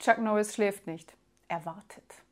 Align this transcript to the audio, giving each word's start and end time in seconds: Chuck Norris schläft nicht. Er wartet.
Chuck 0.00 0.16
Norris 0.16 0.54
schläft 0.54 0.86
nicht. 0.86 1.14
Er 1.48 1.66
wartet. 1.66 2.24